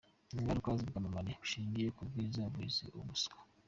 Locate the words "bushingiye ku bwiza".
1.41-2.41